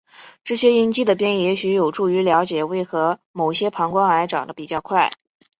[0.43, 5.11] 这些因基的变异也许有助于了解为何某些膀膀胱癌长得比较快。